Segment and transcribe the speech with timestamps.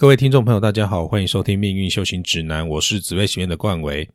[0.00, 4.08] 各位听众朋友，大家好，欢迎收听《命运修行指南》，我是紫薇学院的冠维。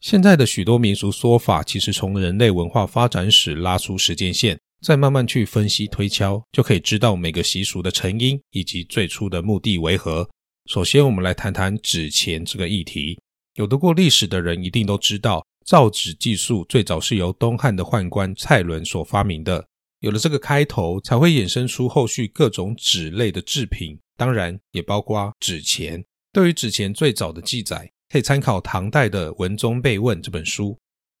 [0.00, 10.28] 现在的许多民俗说法，其实从人类文化发展史拉出时间线，再慢慢去分析推敲，就可以知道每个习俗的成因以及最初的目的为何。
[10.66, 13.16] 首先，我们来谈谈纸钱这个议题。
[13.54, 19.64] 有读过历史的人一定都知道，造纸技术最早是由东汉的宦官蔡伦所发明的。
[20.00, 23.96] 有了这个开头，才会衍生出后续各种纸类的制品。
[24.18, 26.04] 当然也包括纸钱。
[26.32, 30.76] 对于纸钱最早的记载，可以参考唐代的《文宗备问》这本书。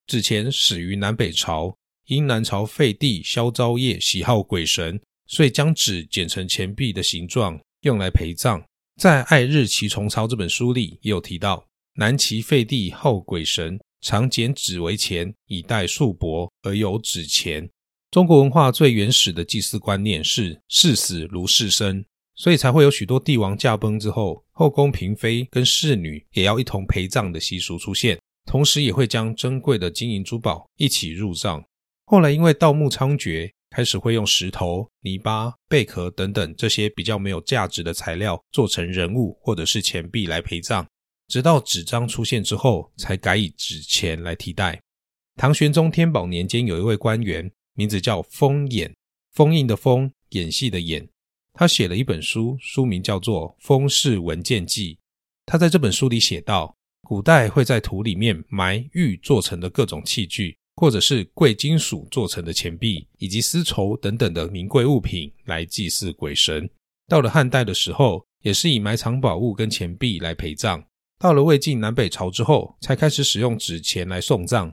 [0.06, 1.74] 纸钱始于南北朝，
[2.06, 8.62] 因南朝废帝萧昭业喜好鬼神，所以将纸剪成钱币的形状，用来陪葬。
[9.00, 17.70] 在《爱日奇重操》这本书里也有提到，南齐废帝好鬼神，常剪纸为钱，以代束帛，而有纸钱。
[18.10, 22.04] 中国文化最原始的祭祀观念是视死如视生。
[22.38, 31.62] 所以才会有许多帝王驾崩之后，后宫嫔妃跟侍女也要一同陪葬的习俗出现，同时也会将珍贵的金银珠宝一起入葬。
[32.06, 40.86] 后来因为盗墓猖獗，开始会用石头、泥巴、贝壳等等这些比较没有价值的材料做成人物或者是钱币来陪葬。
[41.26, 44.80] 直到纸张出现之后，才改以纸钱来替代。
[45.34, 48.94] 唐玄宗天宝年间，有一位官员，名字叫封衍，
[49.32, 51.08] 封印的封，演戏的演。
[51.58, 54.94] 他写了一本书，书名叫做《封氏文件记》。
[55.44, 66.70] 他在这本书里写道，古代会在土里面埋玉做成的各种器具，或者是贵金属做成的钱币，以及丝绸等等的名贵物品来祭祀鬼神。
[67.08, 70.80] 到了汉代的时候，也是以埋藏宝物跟钱币来陪葬。
[71.18, 74.72] 到了魏晋南北朝之后，才开始使用纸钱来送葬。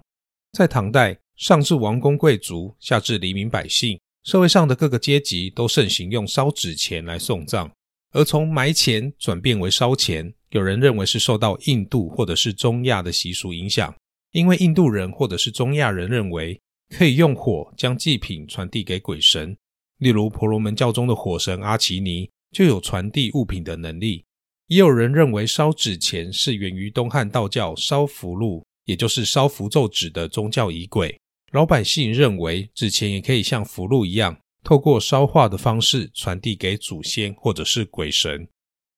[0.52, 4.00] 在唐代，上至王公贵族，下至黎民百姓。
[4.26, 7.70] 社会上的各个阶级都盛行用烧纸钱来送葬，
[8.12, 13.96] 而从埋钱转变为烧钱，有人认为是受到印度或者是中亚的习俗影响，
[14.31, 16.59] 因为印度人或者是中亚人认为
[16.90, 19.56] 可以用火将祭品传递给鬼神，
[20.00, 24.25] 例如婆罗门教中的火神阿奇尼就有传递物品的能力。
[24.69, 31.16] 也有人认为烧纸钱是源于东汉道教烧符箓，也就是烧符咒纸的宗教仪轨。
[31.51, 38.47] 老百姓认为纸钱也可以像符箓一样，透过烧化的方式传递给祖先或者是鬼神。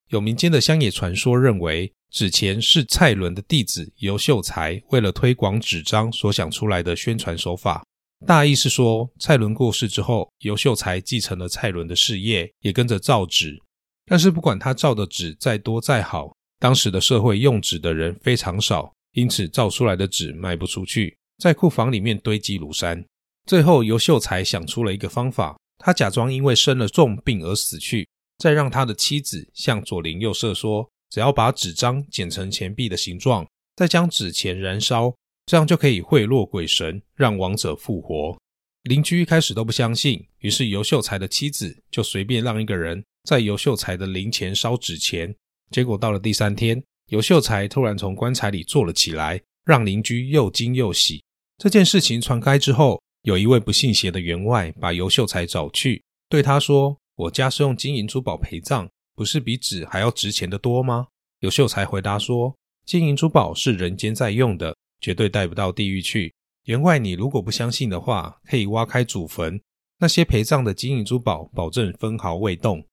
[0.08, 7.84] 有民间的乡野传说认为，纸钱是蔡伦的弟子尤秀才为了推广纸张所想出来的宣传手法。
[8.26, 13.62] 大意是说，蔡伦过世之后，尤秀才继承了蔡伦的事业，也跟着造纸。
[14.06, 21.17] 但是不管他造的纸再多再好，当时的社会用纸的人非常少，因此造出来的纸卖不出去。
[21.38, 23.04] 在库房里面堆积如山，
[23.46, 33.46] 最后尤秀才想出了一个方法，他假装因为生了重病而死去，再让他的妻子向左邻右舍说，只要把纸张剪成钱币的形状，
[33.76, 35.14] 再将纸钱燃烧，
[35.46, 38.36] 这样就可以贿赂鬼神，让亡者复活。
[38.82, 45.32] 邻居一开始都不相信，于是尤秀才的妻子就随便让一个人在尤秀才的灵前烧纸钱，
[45.70, 51.22] 结果到了第三天，尤秀才突然从棺材里坐了起来，让邻居又惊又喜。
[51.58, 61.08] 这件事情传开之后，有一位不信邪的员外把尤秀才找去，对他说：“我家是用金银珠宝陪葬，不是比纸还要值钱的多吗？”
[61.42, 62.54] 尤秀才回答说
[62.86, 66.32] ：“金银珠宝是人间在用的，绝对带不到地狱去。
[66.66, 69.60] 员外，你如果不相信的话，可以挖开祖坟，
[69.98, 72.86] 那些陪葬的金银珠宝，保证分毫未动。”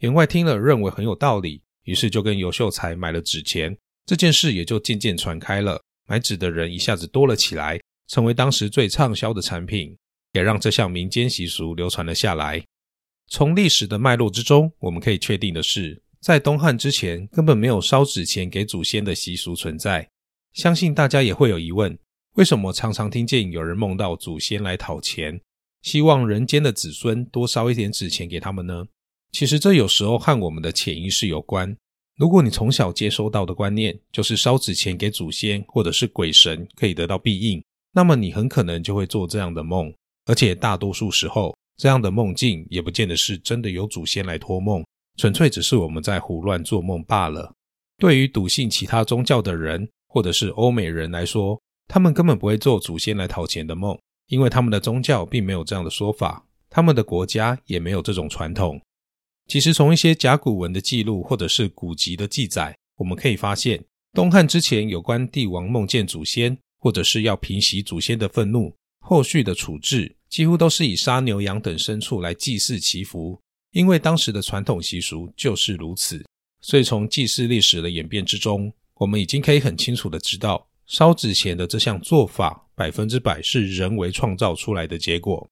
[0.00, 7.80] 员外听了认为很有道理，于是就跟尤秀才买了纸钱，这件事也就渐渐传开了，买纸的人一下子多了起来。
[8.10, 9.96] 成为当时最畅销的产品，
[10.32, 12.60] 也让这项民间习俗流传了下来。
[13.28, 20.08] 从历史的脉络之中，我们可以确定的是，在东汉之前根本没有烧纸钱给祖先的习俗存在。
[20.52, 21.96] 相信大家也会有疑问：
[22.34, 25.40] 为什么常常听见有人梦到祖先来讨钱，
[25.82, 28.88] 希望人间的子孙多烧一点纸钱给他们呢？
[29.30, 31.76] 其实这有时候和我们的潜意识有关。
[32.16, 37.62] 如果你从小接收到的观念就是烧纸钱给祖先或者是鬼神可以得到庇应。
[37.92, 39.92] 那么你很可能就会做这样的梦，
[40.26, 44.84] 而且大多数时候，这样的梦境也不见得是真的有祖先来托梦，
[45.16, 47.52] 纯粹只是我们在胡乱做梦罢了。
[47.98, 53.98] 对于笃信其他宗教的人，或者是欧美人来说，他们根本不会做祖先来讨钱的梦，
[54.28, 58.80] 因为他们的宗教并没有这样的说法，他们的国家也没有这种传统。
[59.48, 66.56] 其实从一些甲骨文的记录，或者是古籍的记载，我们可以发现，东汉之前有关帝王梦见祖先。
[66.80, 73.40] 或者是要平息祖先的愤怒，后续的处置几乎都是以杀牛羊等牲畜来祭祀祈福，
[73.72, 76.24] 因为当时的传统习俗就是如此。
[76.62, 85.48] 所以从祭祀历史的演变之中，我们已经可以很清楚的知道，烧纸钱的这项做法百分之百是人为创造出来的结果。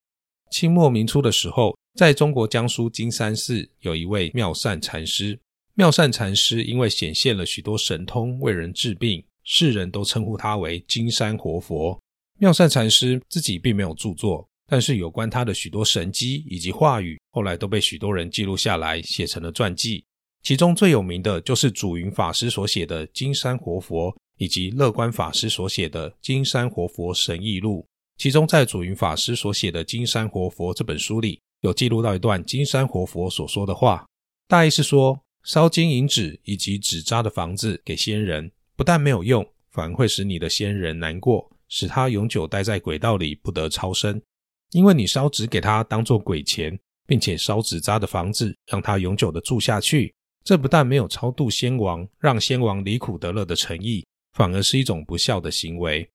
[0.50, 5.38] 清末明初的时候，在中国江苏金山寺有一位妙善禅师。
[5.75, 11.99] 妙善禅师因为显现了许多神通，为人治病，世人都称呼他为金山活佛。
[12.39, 20.05] 妙善禅师自己并没有著作，但是有关他的许多神迹以及话语，后来都被许多人记录下来，写成了传记。
[20.43, 27.81] 其中最有名的就是祖云法师所写的《金山活佛》，以及乐观法师所写的《金山活佛神异录》。
[28.19, 34.06] 其中，在祖云法师所写的《金山活佛》这本书里，有记录到一段金山活佛所说的话，
[34.47, 44.22] 大意是说，烧金银纸以及纸扎的房子给仙人，不但没有用，反而会使你的先人难过，使他永久待在轨道里，不得超生。
[44.70, 50.14] 因为你烧纸给他当做鬼钱，并且烧纸扎的房子让他永久的住下去，
[50.44, 56.08] 这不但没有超度先王，让先王离苦得乐的诚意，反而是一种不孝的行为。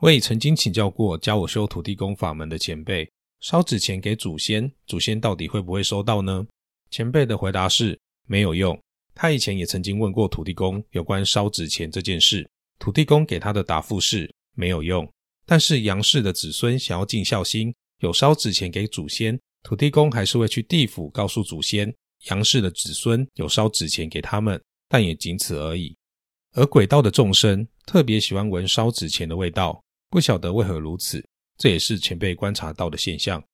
[0.00, 3.08] 我也曾经请教过教我修土地公法门的前辈，
[3.38, 6.44] 烧纸钱给祖先，祖先到底会不会收到呢？
[6.90, 7.96] 前辈的回答是
[8.26, 8.76] 没有用。
[9.20, 15.06] 他以前也曾经问过土地公有关烧纸钱这件事，土地公给他的答复是没有用。
[15.44, 21.94] 但是杨氏的子孙想要尽孝心，有烧纸钱给祖先，土地公还是会去地府告诉祖先，
[22.30, 24.58] 杨氏的子孙有烧纸钱给他们，
[24.88, 25.94] 但也仅此而已。
[26.54, 29.84] 而鬼道的众生特别喜欢闻烧纸钱的味道。
[30.08, 31.22] 不晓得为何如此，
[31.58, 33.44] 这也是前辈观察到的现象。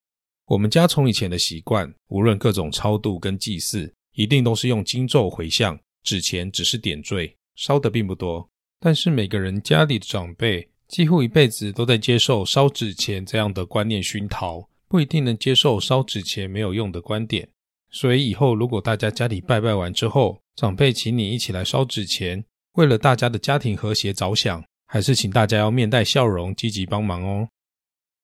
[0.45, 8.51] 我们家从以前的习惯，无论各种超度跟祭祀，一定都是用经咒回向，纸钱只是点缀，烧的并不多。
[8.81, 17.49] 但是每个人家里的长辈，几乎一辈子都在接受烧纸钱这样的观念熏陶，不一定能接受烧纸钱没有用的观点。
[17.91, 24.65] 所以以后如果大家家里拜拜完之后，长辈请你一起来烧纸钱，为了大家的家庭和谐着想。
[24.89, 27.49] 还是请大家要面带笑容，积极帮忙哦。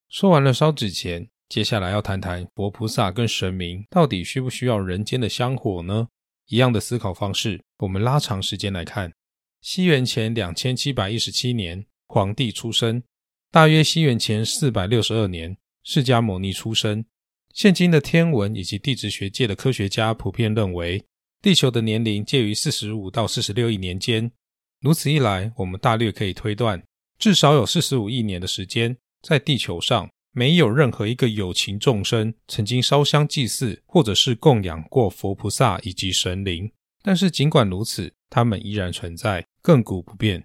[0.09, 6.09] 说完了烧纸钱，接下来要谈谈佛菩萨跟神明到底需不需要人间的香火呢？
[6.49, 9.13] 一样的思考方式，我们拉长时间来看，
[9.61, 13.03] 西元前两千七百一十七年，皇帝出生；
[13.51, 15.55] 大约西元前四百六十二年，
[15.85, 17.05] 释迦牟尼出生。
[17.53, 21.05] 现今的天文以及地质学界的科学家普遍认为，
[21.43, 24.33] 地球的年龄介于四十五到四十六亿年间。
[24.81, 26.83] 如此一来，我们大略可以推断，
[27.19, 36.71] 至少有四十五亿年的时间，在地球上没有任何一个有情众生曾经烧香祭祀，或者是供养过佛菩萨以及神灵。
[37.03, 40.43] 但是尽管如此，他们依然存在，亘古不变。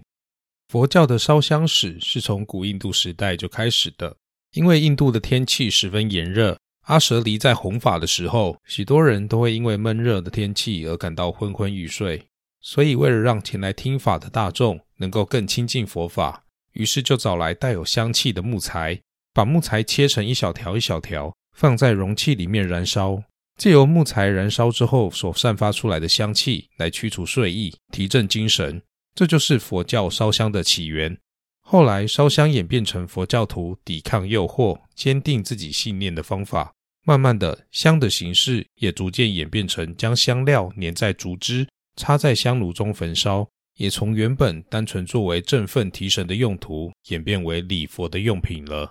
[0.68, 4.14] 佛教的烧香史是从古印度时代就开始的，
[4.52, 12.22] 因为印度的天气十分炎热，阿舍离在弘法的时候，许多人都会因为闷热的天气而感到昏昏欲睡。
[12.60, 19.00] 所以，为了让前来听法的大众能够更亲近佛法，于是就找来带有香气的木材，
[19.38, 23.22] 把木材切成一小条一小条，放在容器里面燃烧。
[23.56, 28.82] 借由木材燃烧之后所散发出来的香气，来驱除睡意，提振精神。
[29.14, 31.16] 这就是佛教烧香的起源。
[31.60, 36.72] 后来，烧香演变成佛教徒抵抗诱惑、坚定自己信念的方法。
[37.06, 41.64] 慢慢的，香的形式也逐渐演变成将香料粘在竹枝。
[41.94, 48.90] 插在香炉中焚烧，也从原本单纯作为振奋提神的用途，演变为礼佛的用品了。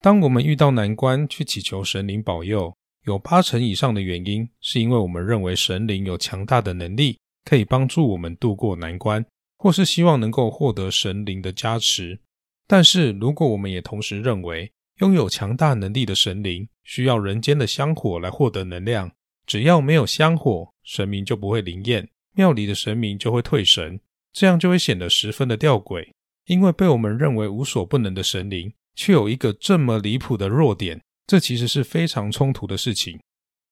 [0.00, 2.72] 当我们遇到难关去祈求神灵保佑，
[3.04, 9.24] 有八成以上的原因是因为我们认为神灵有强大的能力，可以帮助我们度过难关，
[9.56, 12.20] 或是希望能够获得神灵的加持。
[12.68, 19.10] 但是，如果我们也同时认为拥有强大能力的神灵需要人间的香火来获得能量，
[19.46, 22.08] 只要没有香火，神明就不会灵验。
[22.34, 23.98] 庙里的神明就会退神，
[24.32, 26.08] 这样就会显得十分的吊诡。
[26.46, 33.20] 因为被我们认为无所不能的神灵，却有一个这么离谱的弱点，这其实是非常冲突的事情。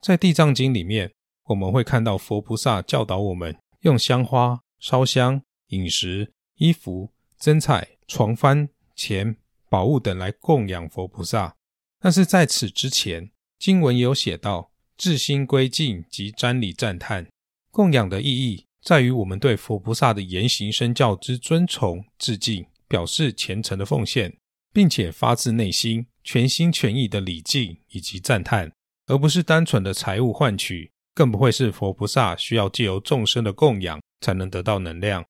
[0.00, 1.11] 在《地藏经》里面，
[1.49, 9.37] 我们会看到佛菩萨教导我们用香花、烧香、饮食、衣服、珍菜、床幡、钱、
[9.68, 11.56] 宝物等来供养佛菩萨。
[11.99, 17.26] 但是在此之前，经文有写到：至心归敬及瞻礼赞叹。
[17.73, 24.37] 供养的意义在于我们对佛菩萨的言行身教之尊崇、致敬，表示虔诚的奉献，
[24.76, 28.71] 并且发自内心、全心全意的礼敬以及赞叹，
[29.06, 35.25] 而不是单纯的财物换取，更不会是佛菩萨需要借由众生的供养才能得到能量。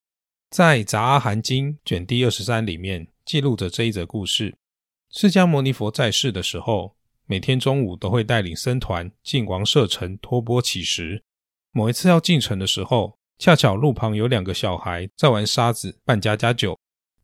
[0.51, 4.57] 在《杂阿含经》卷第二十三里面记录着这一则故事：
[5.13, 11.23] 释迦牟尼佛在世的时候，每天中午都会带领僧团进王舍城托钵乞食。
[11.71, 16.77] 某一次要进城的时候，恰巧路旁有两个小孩在玩沙子扮家家酒，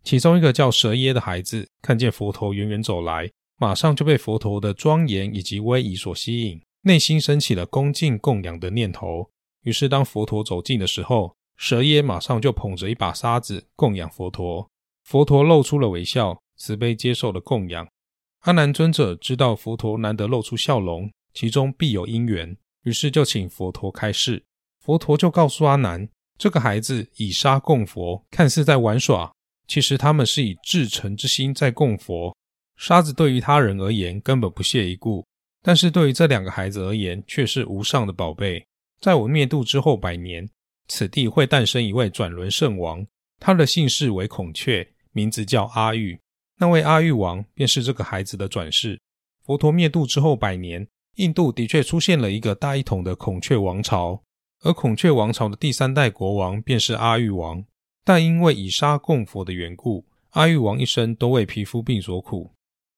[0.05, 9.31] 其中一个叫蛇耶的孩子看见佛陀远远走来，马上就被佛陀的庄严以及威仪所吸引，内心升起了恭敬供养的念头。
[9.63, 14.69] 于是当佛陀走近的时候，蛇耶马上就捧着一把沙子供养佛陀。
[15.05, 17.87] 佛陀露出了微笑，慈悲接受了供养。
[18.41, 24.43] 阿难尊者知道佛陀难得露出笑容，其中必有因缘，于是就请佛陀开示。
[24.81, 29.33] 佛陀就告诉阿难，这个孩子以沙供佛，看似在玩耍，
[29.73, 32.37] 其实他们是以至诚之心在供佛。
[32.77, 35.25] 沙子对于他人而言根本不屑一顾，
[35.63, 38.63] 但是对于这两个孩子而言却是无上的宝贝。
[39.01, 40.47] 在我灭度之后百年，
[40.89, 43.07] 此地会诞生一位转轮圣王，
[43.41, 46.21] 他的姓氏为孔雀，名字叫阿育。
[46.59, 49.01] 那位阿育王便是这个孩子的转世。
[49.43, 54.23] 佛陀灭度之后百年，印度的确出现了一个大一统的孔雀王朝。
[54.65, 57.65] 而孔雀王朝的第三代国王便是阿育王，
[58.05, 62.53] 但因为以沙供佛的缘故，阿育王一生都为皮肤病所苦。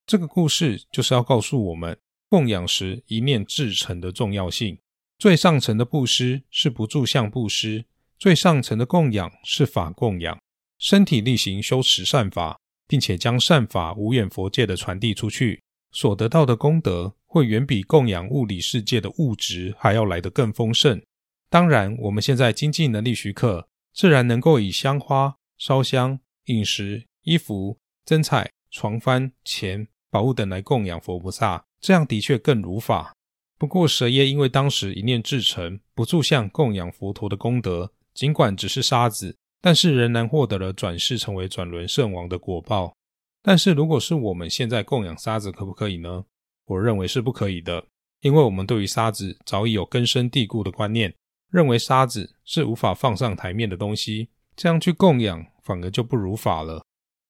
[0.06, 4.78] 这个故事就是要告诉我们，供养时一念至诚的重要性。
[5.18, 7.84] 最上层的布施是不住相布施，
[8.18, 10.38] 最上层的供养是法供养。
[10.78, 21.00] 身体力行修持善法，并且将善法无远佛界的传递出去，所得到的功德会远比供养物理世界的物质还要来得更丰盛。
[21.48, 33.14] 当然，我们现在经济能力许可，自然能够以香花、烧香、饮食、衣服、珍彩、床幡、钱、宝物等来供养佛菩萨，这样的确更如法。
[33.56, 42.96] 不过，蛇耶因为当时一念至诚，不住相供养佛陀的功德，尽管只是沙子，但是仍然获得了转世成为转轮圣王的果报。
[43.42, 46.24] 但是，如果是我们现在供养沙子，可不可以呢？
[46.66, 47.86] 我认为是不可以的，
[48.22, 51.14] 因为我们对于沙子早已有根深蒂固的观念。
[51.54, 56.84] 认为沙子是无法放上台面的东西，这样去供养反而就不如法了。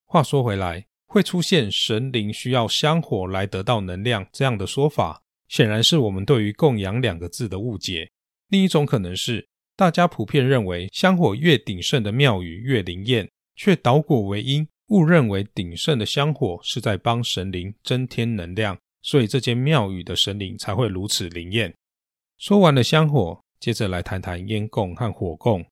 [0.06, 8.10] 话说回来，会出现神灵需要香火来得到能量这样的说法，显然是我们对于供养两个字的误解。
[8.48, 21.74] 另一种可能是，大家普遍认为香火越鼎盛的庙宇越灵验，却倒果为因，误认为鼎盛的香火是在帮神灵增添能量，所以这间庙宇的神灵才会如此灵验。
[22.38, 23.43] 说完了香火。
[23.64, 25.64] 接着来谈谈烟供和火供。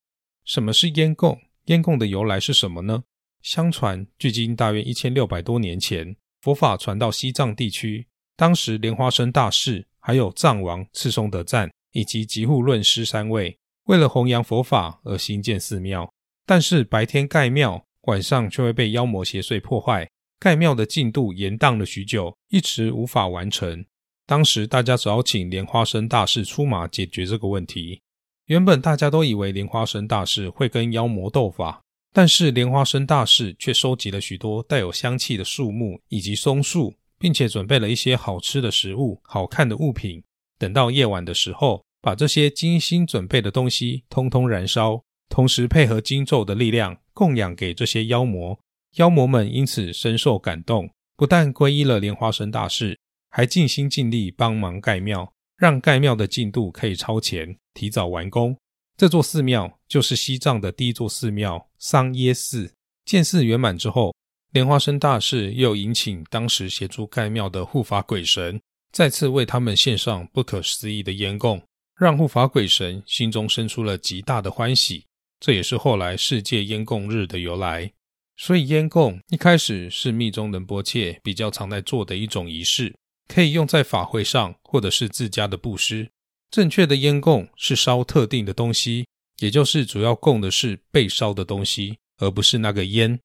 [0.47, 1.39] 什么是烟供？
[1.67, 3.05] 烟供的由来是什么呢？
[3.43, 8.07] 相传，距今大约一千六百多年前，佛法传到西藏地区。
[8.35, 16.11] 当时，莲花生大士、还有藏王赤松德赞以及吉护论师三位，为了弘扬佛法而兴建寺庙。
[16.47, 20.09] 但是白天盖庙，晚上却会被妖魔邪祟破坏，
[20.41, 23.85] 盖庙的进度延宕了许久，一直无法完成。
[24.33, 28.01] 当时大家只好请莲花生大士出马解决这个问题。
[28.47, 31.83] 原本大家都以为莲花生大士会跟妖魔斗法，
[32.15, 40.25] 但是莲花生大士却收集了许多带有香气的树木以及松树，并且准备了一些好吃的食物、好看的物品。
[40.59, 48.59] 等到夜晚的时候，把这些精心准备的东西通通燃烧，同时配合经咒的力量供养给这些妖魔。
[48.95, 52.99] 妖魔们因此深受感动，不但皈依了莲花生大士。
[53.35, 58.55] 还尽心尽力帮忙盖庙，让盖庙的进度可以超前，提早完工。
[58.95, 62.71] 这座寺庙就是西藏的第一座寺庙桑耶寺。
[63.07, 64.15] 建寺圆满之后，
[64.51, 68.61] 莲花生大士又迎请当时协助盖庙的护法鬼神，
[68.93, 71.61] 再次为他们献上不可思议的烟供，
[71.97, 75.07] 让护法鬼神心中生出了极大的欢喜。
[75.41, 77.91] 这也是后来世界烟供日的由来。
[78.37, 82.95] 所以，烟供一开始是密宗仁波切比较常在做的一种仪式。
[83.29, 86.11] 可以用在法会上，或者是自家的布施。
[86.51, 89.07] 正确的烟供是烧特定的东西，
[89.39, 93.19] 也就是主要供的是被烧的东西，而不是那个烟。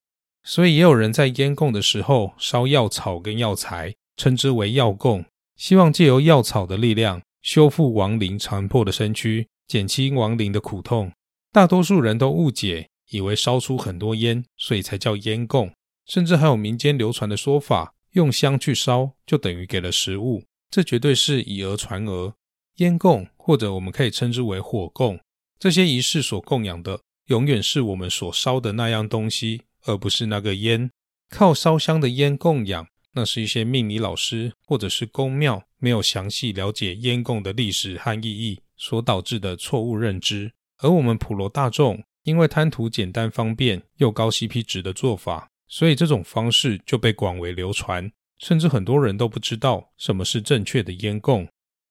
[0.44, 5.26] 所以也有人在烟供的时候烧药草跟药材，称之为药供，
[5.58, 11.12] 希望借由药草的力量修复亡灵残破的身躯，减轻亡灵的苦痛。
[11.52, 15.74] 大多数人都误解，以为烧出很多烟，所以才叫烟供。
[16.06, 17.94] 甚至还有民间流传的说法。
[18.18, 22.34] 用香去烧，就等于给了食物，这绝对是以讹传讹。
[22.78, 25.20] 烟供，或者我们可以称之为火供，
[25.60, 30.90] 这些仪式所供养的，永远是我们所烧的那样东西，而不是那个烟。
[31.30, 40.52] 靠烧香的烟供养，那是一些命理老师或者是公庙没有详细了解烟供的历史和意义所导致的错误认知。
[40.80, 45.52] 而我们普罗大众，因为贪图简单方便又高 CP 值的做法。
[45.68, 51.48] 所以这种方式就被广为流传，甚至很多人都不知道什么是正确的烟供。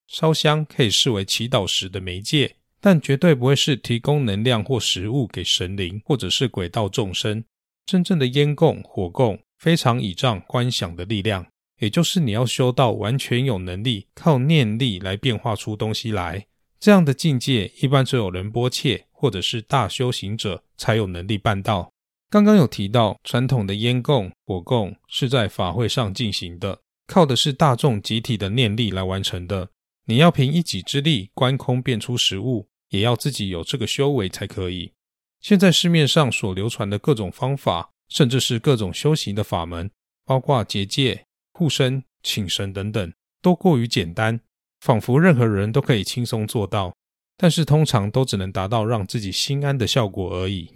[0.06, 7.44] 烧香可以视为祈祷时的媒介，但绝对不会是提供能量或食物给神灵或者是鬼道众生。
[7.84, 11.46] 真正的烟供、火供，非常倚仗观想的力量，
[11.80, 16.46] 也就是你要修到完全有能力靠念力来变化出东西来。
[16.78, 21.92] 这样的境界，一般只有仁波切或者是大修行者才有能力办到。
[22.28, 29.70] 刚刚有提到，传统的烟供、火供是在法会上进行的，靠的是大众集体的念力来完成的。
[30.06, 34.92] 你要凭一己之力观空变出实物，也要自己有这个修为才可以。
[35.40, 39.90] 现在市面上所流传的各种方法，甚至是各种修行的法门，
[40.24, 44.40] 包括结界、护身、请神等等，都过于简单，
[44.80, 46.92] 仿佛任何人都可以轻松做到，
[47.36, 50.75] 但是通常都只能达到让自己心安的效果而已。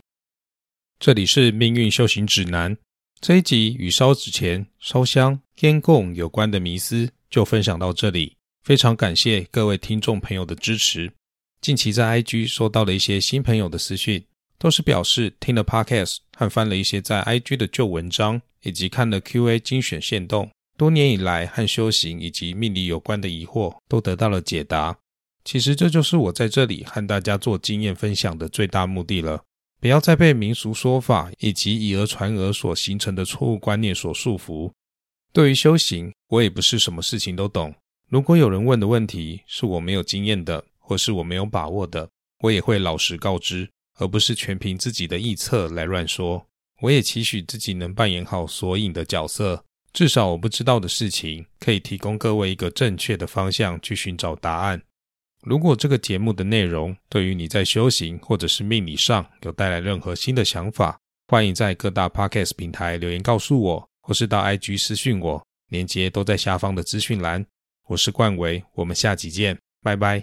[1.00, 2.76] 这里是命运修行指南
[3.22, 8.36] 这一集与烧纸钱、烧香、烟供有关的迷思就分享到这里。
[8.62, 11.10] 非常感谢各位听众朋友的支持。
[11.62, 14.22] 近期在 IG 收到了一些新朋友的私讯，
[14.58, 24.98] 都是表示听了 Podcast 和翻了一些在 IG 的旧文章，以及看了 QA 精选线动，多年以来和修行以及命理有关的疑惑都得到了解答。
[25.46, 29.42] 其实这就是我在这里和大家做经验分享的最大目的了。
[29.80, 34.70] 不要再被民俗说法以及以讹传讹所形成的错误观念所束缚。
[35.32, 37.74] 对于修行，我也不是什么事情都懂。
[38.08, 42.10] 如果有人问的问题是我没有经验的，或是我没有把握的，
[42.40, 46.46] 我也会老实告知，而不是全凭自己的臆测来乱说。
[46.82, 54.82] 我也期许自己能扮演好索引的角色，至少我不知道的事情，可以提供各位一个正确的方向去寻找答案。
[55.42, 67.44] 如果这个节目的内容对于你在修行或者是命理上有带来任何新的想法，欢迎在各大 podcast 平台留言告诉我，或是到 IG 私讯我，链接都在下方的资讯栏。
[67.88, 70.18] 我是冠维，我们下集见，拜拜。